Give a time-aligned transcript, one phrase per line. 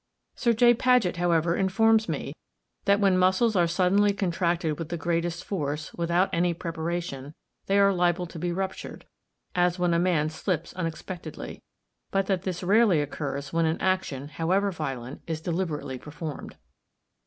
[0.35, 0.73] Sir J.
[0.73, 2.33] Paget, however, informs me
[2.85, 7.35] that when muscles are suddenly contracted with the greatest force, without any preparation,
[7.67, 9.05] they are liable to be ruptured,
[9.53, 11.61] as when a man slips unexpectedly;
[12.09, 16.57] but that this rarely occurs when an action, however violent, is deliberately performed.